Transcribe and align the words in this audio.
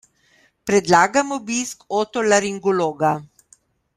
Predlagam 0.69 1.29
obisk 1.35 1.85
otolaringologa. 1.99 3.13